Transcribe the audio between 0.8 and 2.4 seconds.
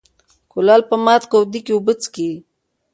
په مات کودي کې اوبه څکي.